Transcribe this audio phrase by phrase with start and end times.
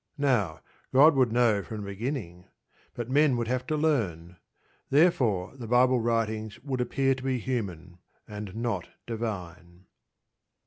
[0.17, 0.61] Now,
[0.91, 2.45] God would know from the beginning;
[2.95, 4.37] but men would have to learn.
[4.89, 9.85] Therefore the Bible writings would appear to be human, and not divine.